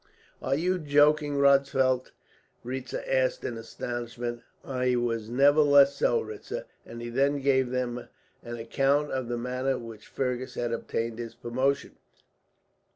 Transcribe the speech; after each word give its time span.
"Are 0.41 0.55
you 0.55 0.79
joking, 0.79 1.35
Ronsfeldt?" 1.35 2.09
Ritzer 2.65 3.03
asked 3.07 3.43
in 3.43 3.55
astonishment. 3.55 4.41
"I 4.65 4.95
was 4.95 5.29
never 5.29 5.61
less 5.61 5.95
so, 5.95 6.19
Ritzer;" 6.23 6.65
and 6.87 7.03
he 7.03 7.09
then 7.09 7.39
gave 7.39 7.69
them 7.69 8.07
an 8.41 8.55
account 8.57 9.11
of 9.11 9.27
the 9.27 9.37
manner 9.37 9.73
in 9.73 9.85
which 9.85 10.07
Fergus 10.07 10.55
had 10.55 10.71
obtained 10.71 11.19
his 11.19 11.35
promotion. 11.35 11.97